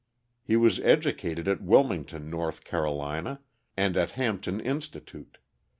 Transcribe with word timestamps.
He 0.41 0.55
was 0.55 0.79
educated 0.79 1.47
at 1.47 1.61
Wilmington, 1.61 2.33
N. 2.33 2.51
C., 2.51 3.37
and 3.77 3.95
at 3.97 4.09
Hampton 4.17 4.59
Institute. 4.59 5.37